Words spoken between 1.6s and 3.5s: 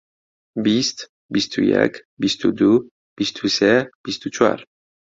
یەک، بیست و دوو، بیست و